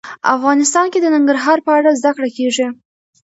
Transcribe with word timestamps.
افغانستان 0.35 0.85
کې 0.91 0.99
د 1.01 1.07
ننګرهار 1.15 1.59
په 1.65 1.71
اړه 1.77 1.97
زده 1.99 2.11
کړه 2.15 2.29
کېږي. 2.37 2.67